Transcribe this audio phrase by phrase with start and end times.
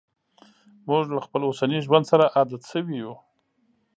[0.89, 3.13] موږ له خپل اوسني ژوند سره عادت شوي یو.